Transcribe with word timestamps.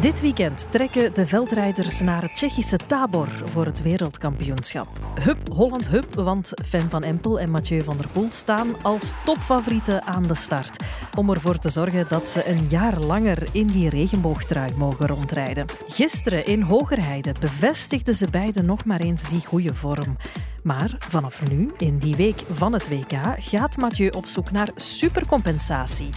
Dit 0.00 0.20
weekend 0.20 0.66
trekken 0.70 1.14
de 1.14 1.26
veldrijders 1.26 2.00
naar 2.00 2.22
het 2.22 2.34
Tsjechische 2.34 2.78
Tabor 2.86 3.28
voor 3.44 3.64
het 3.64 3.82
wereldkampioenschap. 3.82 4.88
Hup 5.20 5.48
Holland 5.48 5.88
Hup, 5.88 6.14
want 6.14 6.52
Fan 6.64 6.90
van 6.90 7.02
Empel 7.02 7.40
en 7.40 7.50
Mathieu 7.50 7.82
van 7.82 7.96
der 7.96 8.08
Poel 8.08 8.30
staan 8.30 8.82
als 8.82 9.12
topfavorieten 9.24 10.02
aan 10.02 10.22
de 10.22 10.34
start. 10.34 10.84
Om 11.16 11.30
ervoor 11.30 11.58
te 11.58 11.68
zorgen 11.68 12.06
dat 12.08 12.28
ze 12.28 12.48
een 12.48 12.66
jaar 12.68 12.98
langer 12.98 13.48
in 13.52 13.66
die 13.66 13.88
regenboogtrui 13.88 14.74
mogen 14.76 15.06
rondrijden. 15.06 15.64
Gisteren 15.88 16.46
in 16.46 16.62
Hogerheide 16.62 17.34
bevestigden 17.40 18.14
ze 18.14 18.30
beiden 18.30 18.66
nog 18.66 18.84
maar 18.84 19.00
eens 19.00 19.28
die 19.28 19.46
goede 19.46 19.74
vorm. 19.74 20.16
Maar 20.62 20.94
vanaf 20.98 21.48
nu, 21.50 21.70
in 21.76 21.98
die 21.98 22.16
week 22.16 22.42
van 22.50 22.72
het 22.72 22.88
WK, 22.88 23.18
gaat 23.38 23.76
Mathieu 23.76 24.08
op 24.08 24.26
zoek 24.26 24.50
naar 24.50 24.70
supercompensatie. 24.74 26.08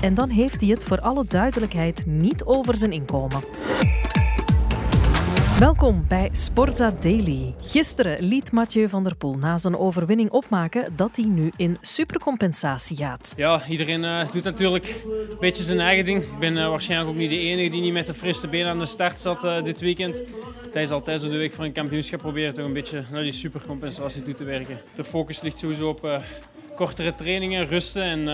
En 0.00 0.14
dan 0.14 0.28
heeft 0.28 0.60
hij 0.60 0.70
het 0.70 0.84
voor 0.84 1.00
alle 1.00 1.24
duidelijkheid 1.28 2.06
niet 2.06 2.44
over 2.44 2.76
zijn 2.76 2.92
inkomen. 2.92 3.40
Welkom 5.58 6.04
bij 6.08 6.28
Sportza 6.32 6.94
Daily. 7.00 7.54
Gisteren 7.60 8.22
liet 8.22 8.52
Mathieu 8.52 8.88
van 8.88 9.04
der 9.04 9.16
Poel 9.16 9.34
na 9.34 9.58
zijn 9.58 9.78
overwinning 9.78 10.30
opmaken 10.30 10.92
dat 10.96 11.16
hij 11.16 11.24
nu 11.24 11.50
in 11.56 11.76
supercompensatie 11.80 12.96
gaat. 12.96 13.32
Ja, 13.36 13.60
iedereen 13.68 14.02
uh, 14.02 14.30
doet 14.30 14.44
natuurlijk 14.44 15.02
een 15.04 15.36
beetje 15.40 15.62
zijn 15.62 15.80
eigen 15.80 16.04
ding. 16.04 16.22
Ik 16.22 16.38
ben 16.38 16.56
uh, 16.56 16.68
waarschijnlijk 16.68 17.10
ook 17.10 17.16
niet 17.16 17.30
de 17.30 17.38
enige 17.38 17.70
die 17.70 17.80
niet 17.80 17.92
met 17.92 18.06
de 18.06 18.14
frisse 18.14 18.48
benen 18.48 18.68
aan 18.68 18.78
de 18.78 18.86
start 18.86 19.20
zat 19.20 19.44
uh, 19.44 19.62
dit 19.62 19.80
weekend. 19.80 20.22
Tijdens 20.62 20.92
altijd 20.92 21.20
zo 21.20 21.28
de 21.28 21.36
week 21.36 21.52
van 21.52 21.64
een 21.64 21.72
kampioenschap 21.72 22.20
proberen 22.20 22.54
toch 22.54 22.64
een 22.64 22.72
beetje 22.72 23.04
naar 23.10 23.22
die 23.22 23.32
supercompensatie 23.32 24.22
toe 24.22 24.34
te 24.34 24.44
werken. 24.44 24.80
De 24.94 25.04
focus 25.04 25.40
ligt 25.40 25.58
sowieso 25.58 25.88
op 25.88 26.22
kortere 26.74 27.14
trainingen, 27.14 27.66
rusten 27.66 28.02
en 28.02 28.28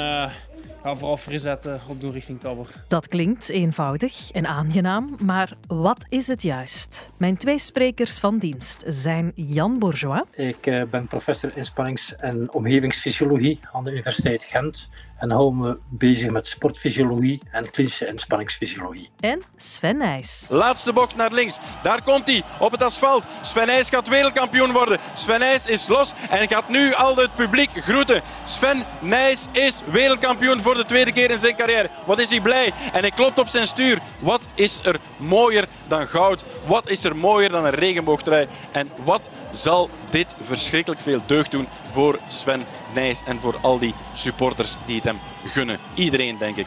ja, 0.85 0.97
vooral 0.97 1.17
friszetten 1.17 1.81
op 1.89 2.01
doel 2.01 2.13
richting 2.13 2.41
Tabor. 2.41 2.67
Dat 2.89 3.09
klinkt 3.09 3.49
eenvoudig 3.49 4.31
en 4.31 4.47
aangenaam, 4.47 5.17
maar 5.23 5.53
wat 5.67 6.05
is 6.09 6.27
het 6.27 6.43
juist? 6.43 7.11
Mijn 7.17 7.37
twee 7.37 7.59
sprekers 7.59 8.19
van 8.19 8.39
dienst 8.39 8.83
zijn 8.87 9.33
Jan 9.35 9.79
Bourgeois. 9.79 10.23
Ik 10.35 10.67
eh, 10.67 10.83
ben 10.91 11.07
professor 11.07 11.57
inspannings- 11.57 12.17
en 12.17 12.53
omgevingsfysiologie 12.53 13.61
aan 13.73 13.85
de 13.85 13.91
Universiteit 13.91 14.43
Gent 14.43 14.89
en 15.25 15.31
hou 15.31 15.55
me 15.55 15.79
bezig 15.89 16.31
met 16.31 16.47
sportfysiologie 16.47 17.41
en 17.51 17.71
klinische 17.71 18.07
inspanningsfysiologie. 18.07 19.11
En 19.21 19.43
Sven 19.57 19.97
Nijs. 19.97 20.47
Laatste 20.51 20.93
bocht 20.93 21.17
naar 21.17 21.33
links. 21.33 21.59
Daar 21.83 22.03
komt 22.03 22.27
hij 22.27 22.43
op 22.59 22.73
het 22.73 22.83
asfalt. 22.83 23.25
Sven 23.43 23.67
Nijs 23.67 23.89
gaat 23.89 24.09
wereldkampioen 24.09 24.73
worden. 24.73 24.99
Sven 25.15 25.39
Nijs 25.39 25.67
is 25.67 25.89
los 25.89 26.13
en 26.31 26.49
gaat 26.49 26.69
nu 26.69 26.95
al 26.95 27.17
het 27.17 27.35
publiek 27.35 27.71
groeten. 27.71 28.23
Sven 28.45 28.85
Nijs 29.01 29.47
is 29.53 29.83
wereldkampioen 29.91 30.61
voor 30.61 30.75
de 30.75 30.85
tweede 30.85 31.13
keer 31.13 31.31
in 31.31 31.39
zijn 31.39 31.57
carrière. 31.57 31.89
Wat 32.07 32.19
is 32.19 32.31
hij 32.31 32.41
blij? 32.41 32.73
En 32.93 33.01
hij 33.01 33.11
klopt 33.11 33.39
op 33.39 33.49
zijn 33.49 33.67
stuur. 33.67 33.99
Wat 34.19 34.49
is 34.55 34.81
er 34.85 34.97
mooier 35.17 35.67
dan 35.89 36.07
goud? 36.07 36.45
Wat 36.67 36.89
is 36.89 37.05
er 37.05 37.17
mooier 37.17 37.51
dan 37.51 37.65
een 37.65 37.75
regenboogtrui? 37.75 38.47
En 38.73 38.89
wat 39.05 39.31
zal 39.53 39.91
dit 40.11 40.35
verschrikkelijk 40.43 41.01
veel 41.01 41.21
deugd 41.27 41.51
doen 41.51 41.67
voor 41.93 42.19
Sven 42.29 42.63
Nijs 42.95 43.25
en 43.25 43.37
voor 43.37 43.57
al 43.63 43.79
die 43.79 43.95
supporters 44.15 44.77
die 44.87 44.95
het 44.95 45.05
hem 45.05 45.19
gunnen. 45.45 45.79
Iedereen, 45.95 46.39
denk 46.39 46.57
ik. 46.57 46.67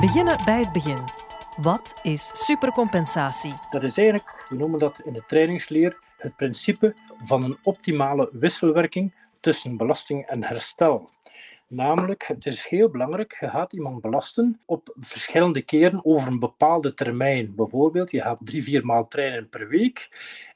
Beginnen 0.00 0.38
bij 0.44 0.58
het 0.58 0.72
begin. 0.72 0.98
Wat 1.56 1.94
is 2.02 2.30
supercompensatie? 2.32 3.52
Dat 3.70 3.82
is 3.82 3.96
eigenlijk, 3.96 4.46
we 4.48 4.56
noemen 4.56 4.78
dat 4.78 5.00
in 5.04 5.12
de 5.12 5.22
trainingsleer, 5.26 5.98
het 6.16 6.36
principe 6.36 6.94
van 7.24 7.44
een 7.44 7.58
optimale 7.62 8.28
wisselwerking 8.32 9.14
tussen 9.40 9.76
belasting 9.76 10.26
en 10.26 10.44
herstel. 10.44 11.10
Namelijk, 11.74 12.26
het 12.26 12.46
is 12.46 12.66
heel 12.66 12.90
belangrijk, 12.90 13.36
je 13.40 13.48
gaat 13.48 13.72
iemand 13.72 14.00
belasten 14.00 14.60
op 14.64 14.94
verschillende 14.98 15.62
keren 15.62 16.04
over 16.04 16.28
een 16.28 16.38
bepaalde 16.38 16.94
termijn. 16.94 17.54
Bijvoorbeeld, 17.54 18.10
je 18.10 18.20
gaat 18.20 18.40
drie, 18.44 18.62
vier 18.62 18.86
maal 18.86 19.08
trainen 19.08 19.48
per 19.48 19.68
week 19.68 20.08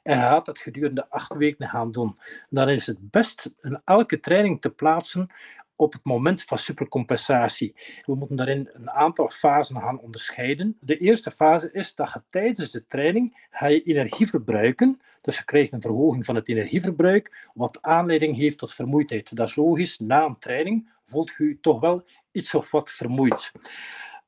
en 0.03 0.19
je 0.19 0.23
gaat 0.23 0.47
dat 0.47 0.59
gedurende 0.59 1.11
acht 1.11 1.35
weken 1.35 1.69
gaan 1.69 1.93
doen. 1.93 2.19
Dan 2.49 2.69
is 2.69 2.87
het 2.87 3.11
best 3.11 3.51
in 3.63 3.81
elke 3.85 4.21
training 4.21 4.61
te 4.61 4.71
plaatsen 4.71 5.31
op 5.77 5.93
het 5.93 6.05
moment 6.05 6.43
van 6.43 6.59
supercompensatie. 6.59 7.75
We 8.05 8.15
moeten 8.15 8.37
daarin 8.37 8.71
een 8.73 8.91
aantal 8.91 9.29
fasen 9.29 9.81
gaan 9.81 10.01
onderscheiden. 10.01 10.77
De 10.81 10.99
eerste 10.99 11.31
fase 11.31 11.73
is 11.73 11.95
dat 11.95 12.13
je 12.13 12.23
tijdens 12.29 12.71
de 12.71 12.87
training 12.87 13.47
ga 13.51 13.67
je 13.67 13.83
energie 13.83 14.27
verbruiken. 14.27 15.01
Dus 15.21 15.39
je 15.39 15.45
krijgt 15.45 15.73
een 15.73 15.81
verhoging 15.81 16.25
van 16.25 16.35
het 16.35 16.49
energieverbruik, 16.49 17.49
wat 17.55 17.79
aanleiding 17.83 18.37
heeft 18.37 18.59
tot 18.59 18.75
vermoeidheid. 18.75 19.37
Dat 19.37 19.49
is 19.49 19.57
logisch, 19.57 19.99
na 19.99 20.25
een 20.25 20.39
training 20.39 20.95
voelt 21.07 21.35
je 21.39 21.59
toch 21.61 21.81
wel 21.81 22.05
iets 22.31 22.55
of 22.55 22.71
wat 22.71 22.91
vermoeid. 22.91 23.53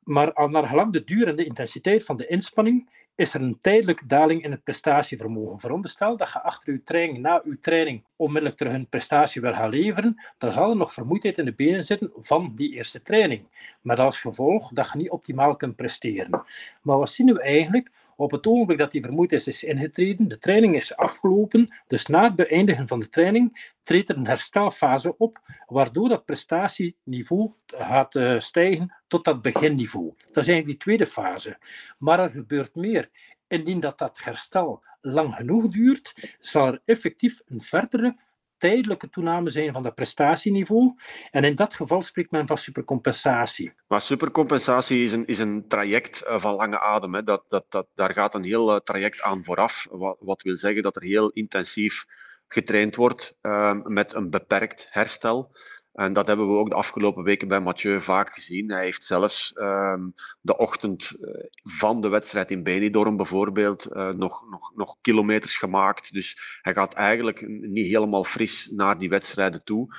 Maar 0.03 0.33
al 0.33 0.49
naar 0.49 0.67
gelang 0.67 0.93
de 0.93 1.05
duur 1.05 1.29
en 1.29 1.37
de 1.37 1.45
intensiteit 1.45 2.05
van 2.05 2.17
de 2.17 2.27
inspanning 2.27 2.91
is 3.15 3.35
er 3.35 3.41
een 3.41 3.59
tijdelijke 3.59 4.07
daling 4.07 4.43
in 4.43 4.51
het 4.51 4.63
prestatievermogen. 4.63 5.59
Veronderstel 5.59 6.17
dat 6.17 6.33
je 6.33 6.43
achter 6.43 6.73
je 6.73 6.83
training, 6.83 7.19
na 7.19 7.43
je 7.45 7.59
training, 7.59 8.05
onmiddellijk 8.17 8.57
terug 8.57 8.73
een 8.73 8.89
prestatie 8.89 9.41
wil 9.41 9.55
gaan 9.55 9.71
leveren, 9.71 10.23
dan 10.39 10.53
zal 10.53 10.71
er 10.71 10.77
nog 10.77 10.93
vermoeidheid 10.93 11.39
in 11.39 11.45
de 11.45 11.55
benen 11.55 11.85
zitten 11.85 12.13
van 12.15 12.53
die 12.55 12.73
eerste 12.75 13.03
training. 13.03 13.75
Met 13.81 13.99
als 13.99 14.21
gevolg 14.21 14.71
dat 14.73 14.91
je 14.93 14.99
niet 14.99 15.11
optimaal 15.11 15.57
kunt 15.57 15.77
presteren. 15.77 16.43
Maar 16.83 16.99
wat 16.99 17.11
zien 17.11 17.33
we 17.33 17.43
eigenlijk? 17.43 17.91
Op 18.21 18.31
het 18.31 18.47
ogenblik 18.47 18.79
dat 18.79 18.91
die 18.91 19.03
vermoeidheid 19.03 19.47
is 19.47 19.65
ingetreden, 19.65 20.29
de 20.29 20.39
training 20.39 20.75
is 20.75 20.97
afgelopen, 20.97 21.75
dus 21.87 22.07
na 22.07 22.25
het 22.25 22.35
beëindigen 22.35 22.87
van 22.87 23.01
de 23.01 23.09
training 23.09 23.73
treedt 23.83 24.09
er 24.09 24.17
een 24.17 24.27
herstelfase 24.27 25.17
op, 25.17 25.39
waardoor 25.67 26.09
dat 26.09 26.25
prestatieniveau 26.25 27.53
gaat 27.67 28.15
uh, 28.15 28.41
stijgen 28.41 28.95
tot 29.07 29.25
dat 29.25 29.43
beginniveau. 29.43 30.13
Dat 30.17 30.37
is 30.43 30.49
eigenlijk 30.49 30.67
die 30.67 30.77
tweede 30.77 31.07
fase. 31.07 31.59
Maar 31.99 32.21
er 32.21 32.31
gebeurt 32.31 32.75
meer. 32.75 33.11
Indien 33.49 33.81
dat, 33.81 33.99
dat 33.99 34.19
herstel 34.23 34.83
lang 35.01 35.35
genoeg 35.35 35.69
duurt, 35.69 36.37
zal 36.41 36.67
er 36.67 36.83
effectief 36.85 37.41
een 37.47 37.61
verdere 37.61 38.17
tijdelijke 38.59 39.09
toename 39.09 39.51
zijn 39.51 39.73
van 39.73 39.83
dat 39.83 39.95
prestatieniveau. 39.95 40.95
En 41.31 41.45
in 41.45 41.55
dat 41.55 41.75
geval 41.75 42.03
spreekt 42.03 42.31
men 42.31 42.47
van 42.47 42.59
supercompensatie. 42.59 43.73
Maar 43.87 44.01
supercompensatie 44.01 45.05
is 45.05 45.13
een, 45.13 45.27
is 45.27 45.39
een 45.39 45.69
traject 45.69 46.23
eh, 46.23 46.41
van 46.41 46.55
lange 46.55 46.81
adem. 46.81 47.15
Hè. 47.15 47.23
Dat, 47.23 47.45
dat, 47.49 47.65
dat, 47.69 47.87
daar 47.95 48.13
gaat 48.13 48.35
een 48.35 48.45
heel 48.45 48.75
eh, 48.75 48.81
traject 48.81 49.23
aan 49.23 49.45
vooraf. 49.45 49.87
Wat, 50.19 50.43
wil 50.43 50.57
zeggen 50.57 50.83
dat 50.83 50.97
er 50.97 51.03
heel 51.03 51.31
intensief 51.31 52.05
getraind 52.49 52.97
wordt 52.97 53.39
uh, 53.43 53.75
met 53.83 54.15
een 54.15 54.31
beperkt 54.31 54.87
herstel. 54.91 55.51
En 55.99 56.13
dat 56.13 56.27
hebben 56.27 56.49
we 56.49 56.59
ook 56.59 56.69
de 56.69 56.75
afgelopen 56.75 57.23
weken 57.25 57.49
bij 57.49 57.61
Mathieu 57.61 58.01
vaak 58.01 58.35
gezien. 58.35 58.71
Hij 58.71 58.85
heeft 58.85 59.05
zelfs 59.05 59.53
um, 59.57 60.15
de 60.41 60.57
ochtend 60.57 61.11
eh, 61.11 61.45
van 61.63 62.01
de 62.01 62.09
wedstrijd 62.09 62.51
in 62.51 62.63
Benidorm 62.63 63.17
bijvoorbeeld 63.17 63.87
uh, 63.93 64.09
nog, 64.09 64.51
nog, 64.51 64.73
nog 64.75 64.97
kilometers 65.01 65.57
gemaakt. 65.57 66.13
Dus 66.13 66.59
hij 66.63 66.75
gaat 66.75 66.95
eigenlijk 66.95 67.49
niet 67.49 67.87
helemaal 67.87 68.25
fris 68.25 68.71
naar 68.71 68.99
die 68.99 69.09
wedstrijden 69.09 69.65
toe. 69.65 69.97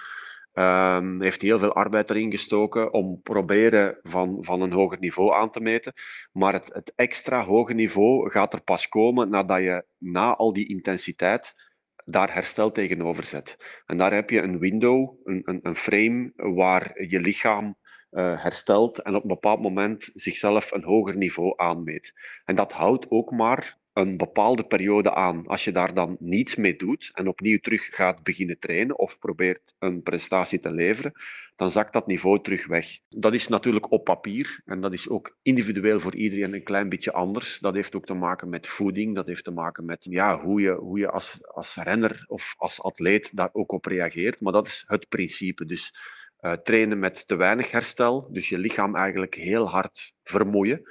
Um, 0.54 1.22
heeft 1.22 1.42
heel 1.42 1.60
veel 1.60 1.74
arbeid 1.74 2.10
erin 2.10 2.32
gestoken 2.32 2.94
om 2.94 3.22
proberen 3.22 4.00
van, 4.04 4.38
van 4.42 4.62
een 4.62 4.74
hoger 4.74 5.00
niveau 5.00 5.34
aan 5.34 5.52
te 5.52 5.62
meten. 5.62 5.94
Maar 6.32 6.54
het, 6.54 6.74
het 6.74 6.94
extra 6.96 7.44
hoge 7.44 7.74
niveau 7.74 8.30
gaat 8.30 8.54
er 8.54 8.62
pas 8.62 8.88
komen 8.88 9.30
nadat 9.30 9.60
je 9.60 9.86
na 9.98 10.36
al 10.36 10.54
die 10.54 10.68
intensiteit 10.68 11.69
daar 12.10 12.34
herstel 12.34 12.72
tegenover 12.72 13.24
zet. 13.24 13.58
En 13.86 13.98
daar 13.98 14.14
heb 14.14 14.30
je 14.30 14.42
een 14.42 14.60
window, 14.60 15.16
een, 15.24 15.42
een, 15.46 15.60
een 15.64 15.76
frame 15.76 16.32
waar 16.36 17.04
je 17.08 17.20
lichaam 17.20 17.78
uh, 18.12 18.44
herstelt 18.44 19.02
en 19.02 19.16
op 19.16 19.22
een 19.22 19.28
bepaald 19.28 19.62
moment 19.62 20.10
zichzelf 20.14 20.72
een 20.72 20.84
hoger 20.84 21.18
niveau 21.18 21.54
aanmeet. 21.56 22.14
En 22.46 22.56
dat 22.56 22.72
houdt 22.72 23.06
ook 23.10 23.32
maar 23.32 23.78
een 23.94 24.18
bepaalde 24.18 24.64
periode 24.64 25.14
aan. 25.14 25.46
Als 25.46 25.64
je 25.64 25.72
daar 25.72 25.94
dan 25.94 26.18
niets 26.20 26.56
mee 26.56 26.76
doet 26.76 27.12
en 27.14 27.28
opnieuw 27.28 27.58
terug 27.58 27.96
gaat 27.96 28.24
beginnen 28.24 28.60
trainen 28.60 28.98
of 28.98 29.20
probeert 29.20 29.74
een 29.80 30.04
prestatie 30.04 30.60
te 30.60 30.72
leveren, 30.72 31.12
dan 31.56 31.72
zakt 31.72 31.94
dat 31.94 32.08
niveau 32.08 32.42
terug 32.42 32.68
weg. 32.68 33.00
Dat 33.10 33.34
is 33.34 33.48
natuurlijk 33.48 33.92
op 33.92 34.04
papier 34.04 34.62
en 34.66 34.82
dat 34.82 34.94
is 34.94 35.10
ook 35.10 35.38
individueel 35.42 36.00
voor 36.00 36.16
iedereen 36.16 36.54
een 36.54 36.64
klein 36.64 36.90
beetje 36.90 37.12
anders. 37.12 37.60
Dat 37.60 37.74
heeft 37.74 37.96
ook 37.96 38.06
te 38.06 38.14
maken 38.14 38.50
met 38.50 38.68
voeding, 38.68 39.16
dat 39.16 39.28
heeft 39.28 39.44
te 39.44 39.52
maken 39.52 39.86
met 39.86 40.06
ja, 40.10 40.42
hoe 40.42 40.62
je, 40.62 40.72
hoe 40.72 41.00
je 41.00 41.10
als, 41.10 41.48
als 41.48 41.76
renner 41.76 42.24
of 42.28 42.54
als 42.58 42.82
atleet 42.82 43.36
daar 43.36 43.50
ook 43.52 43.72
op 43.72 43.86
reageert. 43.86 44.42
Maar 44.42 44.54
dat 44.54 44.68
is 44.68 44.84
het 44.88 45.10
principe. 45.10 45.66
Dus 45.66 45.94
uh, 46.42 46.54
trainen 46.54 47.00
met 47.00 47.28
te 47.28 47.36
weinig 47.36 47.72
herstel, 47.72 48.28
dus 48.32 48.50
je 48.50 48.58
lichaam 48.58 48.96
eigenlijk 48.96 49.36
heel 49.36 49.70
hard 49.70 50.14
vermoeien. 50.24 50.82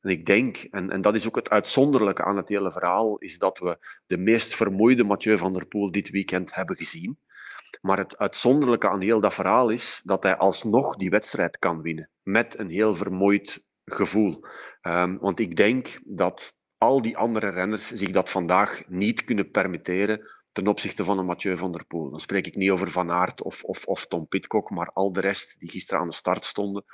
En 0.00 0.10
ik 0.10 0.26
denk, 0.26 0.56
en, 0.56 0.90
en 0.90 1.00
dat 1.00 1.14
is 1.14 1.26
ook 1.26 1.36
het 1.36 1.50
uitzonderlijke 1.50 2.24
aan 2.24 2.36
het 2.36 2.48
hele 2.48 2.72
verhaal, 2.72 3.18
is 3.18 3.38
dat 3.38 3.58
we 3.58 3.78
de 4.06 4.16
meest 4.18 4.54
vermoeide 4.54 5.04
Mathieu 5.04 5.38
van 5.38 5.52
der 5.52 5.66
Poel 5.66 5.90
dit 5.90 6.10
weekend 6.10 6.54
hebben 6.54 6.76
gezien. 6.76 7.18
Maar 7.80 7.98
het 7.98 8.18
uitzonderlijke 8.18 8.88
aan 8.88 9.00
heel 9.00 9.20
dat 9.20 9.34
verhaal 9.34 9.68
is 9.68 10.00
dat 10.04 10.22
hij 10.22 10.36
alsnog 10.36 10.96
die 10.96 11.10
wedstrijd 11.10 11.58
kan 11.58 11.82
winnen. 11.82 12.08
Met 12.22 12.58
een 12.58 12.70
heel 12.70 12.94
vermoeid 12.94 13.64
gevoel. 13.84 14.44
Um, 14.82 15.18
want 15.18 15.38
ik 15.38 15.56
denk 15.56 16.00
dat 16.04 16.56
al 16.78 17.02
die 17.02 17.16
andere 17.16 17.48
renners 17.48 17.86
zich 17.86 18.10
dat 18.10 18.30
vandaag 18.30 18.82
niet 18.88 19.24
kunnen 19.24 19.50
permitteren 19.50 20.30
ten 20.52 20.66
opzichte 20.66 21.04
van 21.04 21.18
een 21.18 21.26
Mathieu 21.26 21.56
van 21.56 21.72
der 21.72 21.84
Poel. 21.84 22.10
Dan 22.10 22.20
spreek 22.20 22.46
ik 22.46 22.56
niet 22.56 22.70
over 22.70 22.90
Van 22.90 23.10
Aert 23.10 23.42
of, 23.42 23.62
of, 23.62 23.84
of 23.84 24.06
Tom 24.06 24.28
Pitcock, 24.28 24.70
maar 24.70 24.90
al 24.92 25.12
de 25.12 25.20
rest 25.20 25.58
die 25.58 25.70
gisteren 25.70 26.00
aan 26.00 26.08
de 26.08 26.14
start 26.14 26.44
stonden. 26.44 26.84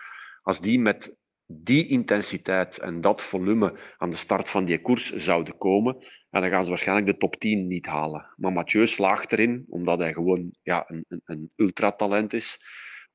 Als 0.42 0.60
die 0.60 0.80
met 0.80 1.16
die 1.46 1.88
intensiteit 1.88 2.78
en 2.78 3.00
dat 3.00 3.22
volume 3.22 3.78
aan 3.96 4.10
de 4.10 4.16
start 4.16 4.48
van 4.48 4.64
die 4.64 4.80
koers 4.80 5.14
zouden 5.14 5.58
komen, 5.58 5.96
en 6.30 6.40
dan 6.40 6.50
gaan 6.50 6.62
ze 6.62 6.68
waarschijnlijk 6.68 7.06
de 7.06 7.16
top 7.16 7.36
10 7.36 7.66
niet 7.66 7.86
halen. 7.86 8.26
Maar 8.36 8.52
Mathieu 8.52 8.86
slaagt 8.86 9.32
erin, 9.32 9.64
omdat 9.68 9.98
hij 9.98 10.12
gewoon 10.12 10.54
ja, 10.62 10.84
een, 10.86 11.04
een, 11.08 11.22
een 11.24 11.50
ultratalent 11.56 12.32
is, 12.32 12.60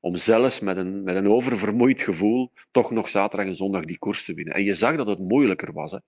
om 0.00 0.16
zelfs 0.16 0.60
met 0.60 0.76
een, 0.76 1.02
met 1.02 1.14
een 1.14 1.28
oververmoeid 1.28 2.02
gevoel 2.02 2.52
toch 2.70 2.90
nog 2.90 3.08
zaterdag 3.08 3.46
en 3.46 3.56
zondag 3.56 3.84
die 3.84 3.98
koers 3.98 4.24
te 4.24 4.34
winnen. 4.34 4.54
En 4.54 4.64
je 4.64 4.74
zag 4.74 4.96
dat 4.96 5.08
het 5.08 5.18
moeilijker 5.18 5.72
was, 5.72 5.90
hè. 5.90 5.98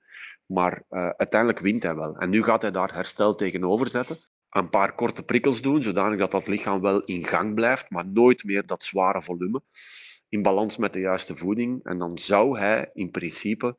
maar 0.46 0.82
uh, 0.90 1.08
uiteindelijk 1.08 1.60
wint 1.60 1.82
hij 1.82 1.94
wel. 1.94 2.16
En 2.16 2.30
nu 2.30 2.42
gaat 2.42 2.62
hij 2.62 2.70
daar 2.70 2.94
herstel 2.94 3.34
tegenover 3.34 3.88
zetten. 3.88 4.16
Een 4.50 4.70
paar 4.70 4.94
korte 4.94 5.22
prikkels 5.22 5.62
doen, 5.62 5.82
zodanig 5.82 6.18
dat 6.18 6.30
dat 6.30 6.46
lichaam 6.46 6.80
wel 6.80 7.00
in 7.00 7.26
gang 7.26 7.54
blijft, 7.54 7.90
maar 7.90 8.06
nooit 8.06 8.44
meer 8.44 8.66
dat 8.66 8.84
zware 8.84 9.22
volume. 9.22 9.62
In 10.28 10.42
balans 10.42 10.76
met 10.76 10.92
de 10.92 11.00
juiste 11.00 11.36
voeding. 11.36 11.84
En 11.84 11.98
dan 11.98 12.18
zou 12.18 12.58
hij 12.58 12.90
in 12.92 13.10
principe 13.10 13.76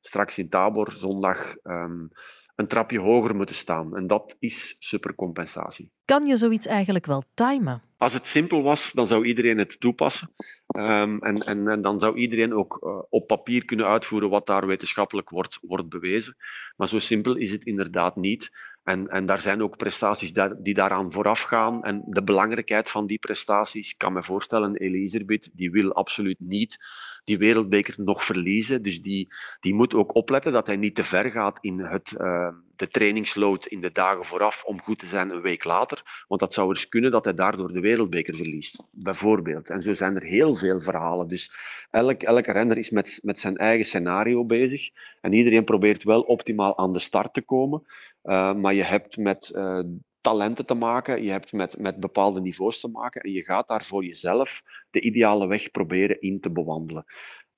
straks 0.00 0.38
in 0.38 0.48
Tabor 0.48 0.92
zondag 0.92 1.54
um, 1.62 2.10
een 2.58 2.66
trapje 2.66 2.98
hoger 2.98 3.36
moeten 3.36 3.54
staan. 3.54 3.96
En 3.96 4.06
dat 4.06 4.36
is 4.38 4.76
supercompensatie. 4.78 5.90
Kan 6.04 6.26
je 6.26 6.36
zoiets 6.36 6.66
eigenlijk 6.66 7.06
wel 7.06 7.22
timen? 7.34 7.82
Als 7.96 8.12
het 8.12 8.26
simpel 8.26 8.62
was, 8.62 8.92
dan 8.92 9.06
zou 9.06 9.24
iedereen 9.24 9.58
het 9.58 9.80
toepassen. 9.80 10.30
Um, 10.76 11.18
en, 11.18 11.38
en, 11.38 11.68
en, 11.68 11.82
dan 11.82 12.00
zou 12.00 12.16
iedereen 12.16 12.54
ook 12.54 12.78
uh, 12.82 13.02
op 13.08 13.26
papier 13.26 13.64
kunnen 13.64 13.86
uitvoeren 13.86 14.30
wat 14.30 14.46
daar 14.46 14.66
wetenschappelijk 14.66 15.30
wordt, 15.30 15.58
wordt 15.62 15.88
bewezen. 15.88 16.36
Maar 16.76 16.88
zo 16.88 16.98
simpel 16.98 17.36
is 17.36 17.50
het 17.50 17.64
inderdaad 17.64 18.16
niet. 18.16 18.50
En, 18.88 19.08
en 19.08 19.26
daar 19.26 19.40
zijn 19.40 19.62
ook 19.62 19.76
prestaties 19.76 20.32
die 20.58 20.74
daaraan 20.74 21.12
vooraf 21.12 21.40
gaan. 21.40 21.84
En 21.84 22.02
de 22.06 22.22
belangrijkheid 22.22 22.90
van 22.90 23.06
die 23.06 23.18
prestaties, 23.18 23.90
ik 23.90 23.98
kan 23.98 24.12
me 24.12 24.22
voorstellen, 24.22 24.76
Elisabeth, 24.76 25.50
die 25.52 25.70
wil 25.70 25.92
absoluut 25.92 26.40
niet 26.40 26.86
die 27.28 27.38
wereldbeker 27.38 27.94
nog 27.96 28.24
verliezen. 28.24 28.82
Dus 28.82 29.02
die, 29.02 29.28
die 29.60 29.74
moet 29.74 29.94
ook 29.94 30.14
opletten 30.14 30.52
dat 30.52 30.66
hij 30.66 30.76
niet 30.76 30.94
te 30.94 31.04
ver 31.04 31.30
gaat 31.30 31.58
in 31.60 31.78
het, 31.78 32.14
uh, 32.18 32.48
de 32.76 32.88
trainingsload 32.88 33.66
in 33.66 33.80
de 33.80 33.92
dagen 33.92 34.24
vooraf 34.24 34.64
om 34.64 34.82
goed 34.82 34.98
te 34.98 35.06
zijn 35.06 35.30
een 35.30 35.40
week 35.40 35.64
later. 35.64 36.24
Want 36.28 36.40
dat 36.40 36.54
zou 36.54 36.68
eens 36.68 36.88
kunnen 36.88 37.10
dat 37.10 37.24
hij 37.24 37.34
daardoor 37.34 37.72
de 37.72 37.80
wereldbeker 37.80 38.36
verliest, 38.36 38.82
bijvoorbeeld. 38.98 39.70
En 39.70 39.82
zo 39.82 39.94
zijn 39.94 40.16
er 40.16 40.22
heel 40.22 40.54
veel 40.54 40.80
verhalen. 40.80 41.28
Dus 41.28 41.52
elk, 41.90 42.22
elke 42.22 42.52
renner 42.52 42.78
is 42.78 42.90
met, 42.90 43.20
met 43.22 43.40
zijn 43.40 43.56
eigen 43.56 43.86
scenario 43.86 44.44
bezig. 44.44 44.90
En 45.20 45.32
iedereen 45.32 45.64
probeert 45.64 46.02
wel 46.02 46.20
optimaal 46.20 46.78
aan 46.78 46.92
de 46.92 46.98
start 46.98 47.34
te 47.34 47.42
komen. 47.42 47.82
Uh, 48.24 48.54
maar 48.54 48.74
je 48.74 48.84
hebt 48.84 49.16
met 49.16 49.50
uh, 49.54 49.80
talenten 50.28 50.66
te 50.66 50.74
maken, 50.74 51.22
je 51.22 51.30
hebt 51.30 51.52
met, 51.52 51.78
met 51.78 52.00
bepaalde 52.00 52.40
niveaus 52.40 52.80
te 52.80 52.88
maken 52.88 53.20
en 53.20 53.32
je 53.32 53.44
gaat 53.44 53.68
daar 53.68 53.84
voor 53.84 54.04
jezelf 54.04 54.62
de 54.90 55.00
ideale 55.00 55.46
weg 55.46 55.70
proberen 55.70 56.20
in 56.20 56.40
te 56.40 56.52
bewandelen. 56.52 57.04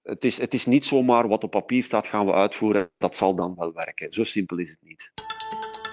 Het 0.03 0.25
is, 0.25 0.39
het 0.39 0.55
is 0.55 0.67
niet 0.67 0.87
zomaar 0.87 1.29
wat 1.29 1.45
op 1.45 1.51
papier 1.51 1.85
staat 1.85 2.07
gaan 2.07 2.27
we 2.27 2.33
uitvoeren, 2.33 2.91
dat 2.99 3.17
zal 3.17 3.35
dan 3.35 3.55
wel 3.57 3.73
werken. 3.73 4.13
Zo 4.13 4.25
simpel 4.25 4.59
is 4.59 4.71
het 4.71 4.79
niet. 4.83 5.13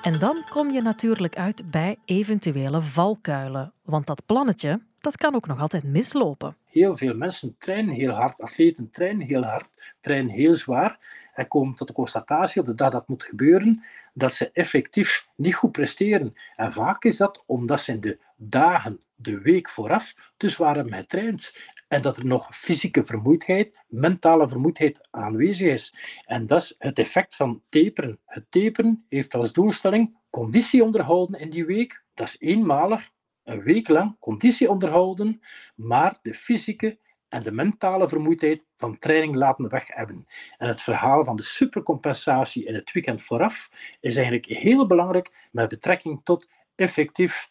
En 0.02 0.20
dan 0.20 0.44
kom 0.50 0.72
je 0.72 0.82
natuurlijk 0.82 1.36
uit 1.36 1.72
bij 1.72 1.98
eventuele 2.06 2.82
valkuilen, 2.82 3.74
want 3.84 4.06
dat 4.06 4.26
plannetje 4.26 4.82
dat 5.08 5.18
kan 5.18 5.36
ook 5.36 5.48
nog 5.48 5.60
altijd 5.60 5.84
mislopen. 5.84 6.58
Heel 6.66 6.98
veel 6.98 7.16
mensen 7.16 7.56
trainen 7.58 7.96
heel 7.96 8.12
hard, 8.12 8.42
atleten 8.42 8.90
trainen 8.90 9.28
heel 9.28 9.44
hard, 9.44 9.96
trainen 10.00 10.32
heel 10.32 10.56
zwaar 10.56 11.00
en 11.34 11.48
komen 11.48 11.76
tot 11.76 11.88
de 11.88 11.94
constatatie 11.94 12.62
op 12.62 12.68
de 12.68 12.74
dag 12.74 12.92
dat 12.92 13.08
moet 13.08 13.24
gebeuren, 13.24 13.84
dat 14.14 14.34
ze 14.34 14.52
effectief 14.54 15.28
niet 15.36 15.56
goed 15.56 15.72
presteren. 15.72 16.34
En 16.56 16.74
vaak 16.74 17.04
is 17.04 17.18
dat 17.18 17.44
omdat 17.46 17.82
ze 17.82 17.92
in 17.92 18.02
de 18.02 18.20
dagen, 18.36 18.98
de 19.16 19.40
week 19.40 19.70
vooraf, 19.70 20.14
te 20.38 20.50
zwaar 20.50 20.76
hebben 20.76 20.94
getraind. 20.94 21.54
En 21.88 22.02
dat 22.02 22.18
er 22.18 22.26
nog 22.26 22.56
fysieke 22.56 23.04
vermoeidheid, 23.04 23.78
mentale 23.88 24.48
vermoeidheid 24.48 25.08
aanwezig 25.12 25.72
is. 25.72 25.94
En 26.26 26.48
dat 26.48 26.62
is 26.62 26.76
het 26.78 27.00
effect 27.00 27.36
van 27.36 27.62
taperen. 27.70 28.20
Het 28.26 28.46
taperen 28.50 29.06
heeft 29.10 29.36
als 29.36 29.54
doelstelling 29.54 30.18
conditie 30.30 30.84
onderhouden 30.84 31.40
in 31.40 31.50
die 31.50 31.66
week. 31.66 32.04
Dat 32.14 32.28
is 32.28 32.40
eenmalig, 32.40 33.10
een 33.48 33.64
week 33.64 33.88
lang 33.88 34.20
conditie 34.20 34.70
onderhouden, 34.70 35.42
maar 35.76 36.20
de 36.22 36.34
fysieke 36.34 36.98
en 37.30 37.44
de 37.44 37.52
mentale 37.52 38.08
vermoeidheid 38.08 38.66
van 38.78 38.98
training 38.98 39.36
laten 39.36 39.70
weg 39.70 39.88
hebben. 39.88 40.26
En 40.58 40.68
het 40.68 40.82
verhaal 40.82 41.24
van 41.24 41.36
de 41.36 41.44
supercompensatie 41.44 42.66
in 42.66 42.74
het 42.74 42.92
weekend 42.92 43.22
vooraf 43.22 43.70
is 44.00 44.16
eigenlijk 44.16 44.46
heel 44.46 44.88
belangrijk 44.88 45.48
met 45.52 45.70
betrekking 45.70 46.22
tot 46.24 46.50
effectief 46.76 47.50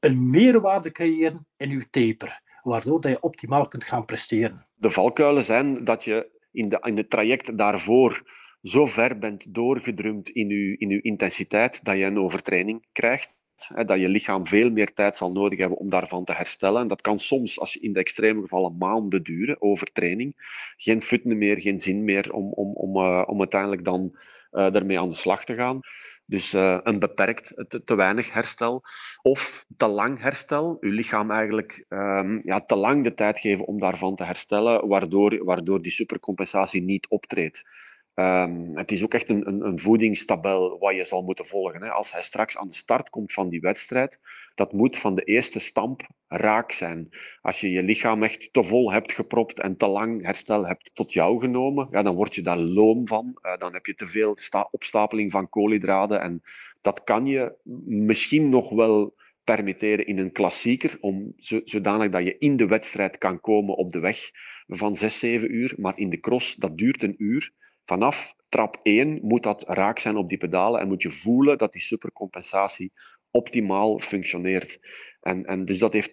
een 0.00 0.30
meerwaarde 0.30 0.92
creëren 0.92 1.46
in 1.56 1.70
uw 1.70 1.82
taper, 1.90 2.42
waardoor 2.62 3.00
dat 3.00 3.10
je 3.10 3.22
optimaal 3.22 3.68
kunt 3.68 3.84
gaan 3.84 4.04
presteren. 4.04 4.66
De 4.74 4.90
valkuilen 4.90 5.44
zijn 5.44 5.84
dat 5.84 6.04
je 6.04 6.30
in, 6.52 6.68
de, 6.68 6.78
in 6.82 6.96
het 6.96 7.10
traject 7.10 7.58
daarvoor 7.58 8.30
zo 8.62 8.86
ver 8.86 9.18
bent 9.18 9.54
doorgedrumd 9.54 10.28
in 10.28 10.48
je, 10.48 10.76
in 10.76 10.90
uw 10.90 11.00
intensiteit 11.00 11.84
dat 11.84 11.96
je 11.96 12.04
een 12.04 12.18
overtraining 12.18 12.86
krijgt 12.92 13.34
dat 13.68 14.00
je 14.00 14.08
lichaam 14.08 14.46
veel 14.46 14.70
meer 14.70 14.94
tijd 14.94 15.16
zal 15.16 15.32
nodig 15.32 15.58
hebben 15.58 15.78
om 15.78 15.90
daarvan 15.90 16.24
te 16.24 16.32
herstellen. 16.32 16.80
En 16.80 16.88
dat 16.88 17.00
kan 17.00 17.18
soms, 17.18 17.60
als 17.60 17.72
je 17.72 17.80
in 17.80 17.92
de 17.92 18.00
extreme 18.00 18.40
gevallen, 18.40 18.76
maanden 18.78 19.22
duren, 19.22 19.62
overtraining. 19.62 20.34
Geen 20.76 21.02
fitne 21.02 21.34
meer, 21.34 21.60
geen 21.60 21.80
zin 21.80 22.04
meer 22.04 22.32
om, 22.32 22.52
om, 22.52 22.74
om, 22.74 22.96
uh, 22.96 23.22
om 23.26 23.38
uiteindelijk 23.38 23.84
dan 23.84 24.16
uh, 24.52 24.70
daarmee 24.70 24.98
aan 24.98 25.08
de 25.08 25.14
slag 25.14 25.44
te 25.44 25.54
gaan. 25.54 25.80
Dus 26.26 26.54
uh, 26.54 26.78
een 26.82 26.98
beperkt, 26.98 27.54
te, 27.68 27.84
te, 27.84 27.94
weinig 27.94 28.32
herstel. 28.32 28.82
Of 29.22 29.64
te 29.76 29.86
lang 29.86 30.20
herstel. 30.20 30.76
Je 30.80 30.88
lichaam 30.88 31.30
eigenlijk 31.30 31.84
um, 31.88 32.40
ja, 32.44 32.60
te 32.60 32.76
lang 32.76 33.04
de 33.04 33.14
tijd 33.14 33.38
geven 33.38 33.66
om 33.66 33.78
daarvan 33.78 34.16
te 34.16 34.24
herstellen, 34.24 34.88
waardoor, 34.88 35.44
waardoor 35.44 35.82
die 35.82 35.92
supercompensatie 35.92 36.82
niet 36.82 37.08
optreedt. 37.08 37.62
Um, 38.14 38.76
het 38.76 38.90
is 38.92 39.02
ook 39.02 39.14
echt 39.14 39.28
een, 39.28 39.48
een, 39.48 39.66
een 39.66 39.80
voedingstabel 39.80 40.78
wat 40.78 40.94
je 40.94 41.04
zal 41.04 41.22
moeten 41.22 41.46
volgen. 41.46 41.82
Hè. 41.82 41.90
Als 41.90 42.12
hij 42.12 42.22
straks 42.22 42.56
aan 42.56 42.68
de 42.68 42.74
start 42.74 43.10
komt 43.10 43.32
van 43.32 43.48
die 43.48 43.60
wedstrijd, 43.60 44.20
dat 44.54 44.72
moet 44.72 44.98
van 44.98 45.14
de 45.14 45.22
eerste 45.22 45.58
stamp 45.58 46.08
raak 46.28 46.72
zijn. 46.72 47.08
Als 47.40 47.60
je 47.60 47.70
je 47.70 47.82
lichaam 47.82 48.22
echt 48.22 48.52
te 48.52 48.64
vol 48.64 48.92
hebt 48.92 49.12
gepropt 49.12 49.60
en 49.60 49.76
te 49.76 49.86
lang 49.86 50.24
herstel 50.24 50.66
hebt 50.66 50.90
tot 50.94 51.12
jou 51.12 51.40
genomen, 51.40 51.88
ja, 51.90 52.02
dan 52.02 52.14
word 52.14 52.34
je 52.34 52.42
daar 52.42 52.58
loom 52.58 53.06
van. 53.06 53.38
Uh, 53.42 53.56
dan 53.56 53.72
heb 53.72 53.86
je 53.86 53.94
te 53.94 54.06
veel 54.06 54.36
opstapeling 54.70 55.30
van 55.30 55.48
koolhydraten. 55.48 56.20
En 56.20 56.42
dat 56.80 57.04
kan 57.04 57.26
je 57.26 57.56
misschien 57.84 58.48
nog 58.48 58.70
wel 58.70 59.14
permitteren 59.44 60.06
in 60.06 60.18
een 60.18 60.32
klassieker, 60.32 60.96
om 61.00 61.32
zodanig 61.64 62.10
dat 62.10 62.24
je 62.24 62.38
in 62.38 62.56
de 62.56 62.66
wedstrijd 62.66 63.18
kan 63.18 63.40
komen 63.40 63.76
op 63.76 63.92
de 63.92 64.00
weg 64.00 64.30
van 64.66 64.96
6, 64.96 65.18
7 65.18 65.54
uur. 65.54 65.74
Maar 65.76 65.98
in 65.98 66.10
de 66.10 66.20
cross, 66.20 66.54
dat 66.54 66.78
duurt 66.78 67.02
een 67.02 67.14
uur. 67.18 67.52
Vanaf 67.84 68.34
trap 68.48 68.80
1 68.82 69.18
moet 69.22 69.42
dat 69.42 69.64
raak 69.68 69.98
zijn 69.98 70.16
op 70.16 70.28
die 70.28 70.38
pedalen 70.38 70.80
en 70.80 70.88
moet 70.88 71.02
je 71.02 71.10
voelen 71.10 71.58
dat 71.58 71.72
die 71.72 71.82
supercompensatie 71.82 72.92
optimaal 73.30 73.98
functioneert. 73.98 74.80
En, 75.20 75.44
en 75.44 75.64
dus 75.64 75.78
dat 75.78 75.92
heeft 75.92 76.12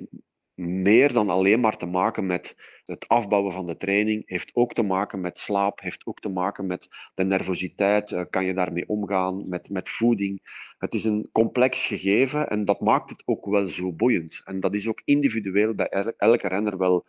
meer 0.59 1.13
dan 1.13 1.29
alleen 1.29 1.59
maar 1.59 1.77
te 1.77 1.85
maken 1.85 2.25
met 2.25 2.55
het 2.85 3.07
afbouwen 3.07 3.51
van 3.51 3.67
de 3.67 3.77
training, 3.77 4.29
heeft 4.29 4.55
ook 4.55 4.73
te 4.73 4.83
maken 4.83 5.21
met 5.21 5.39
slaap, 5.39 5.79
heeft 5.79 6.05
ook 6.05 6.19
te 6.19 6.29
maken 6.29 6.67
met 6.67 6.87
de 7.13 7.23
nervositeit, 7.23 8.11
uh, 8.11 8.21
kan 8.29 8.45
je 8.45 8.53
daarmee 8.53 8.87
omgaan, 8.87 9.49
met, 9.49 9.69
met 9.69 9.89
voeding. 9.89 10.41
Het 10.77 10.93
is 10.93 11.03
een 11.03 11.29
complex 11.31 11.85
gegeven 11.85 12.49
en 12.49 12.65
dat 12.65 12.81
maakt 12.81 13.09
het 13.09 13.21
ook 13.25 13.45
wel 13.45 13.67
zo 13.67 13.93
boeiend. 13.93 14.41
En 14.43 14.59
dat 14.59 14.75
is 14.75 14.87
ook 14.87 15.01
individueel 15.05 15.75
bij 15.75 15.87
elke 16.17 16.47
renner 16.47 16.77
wel 16.77 17.05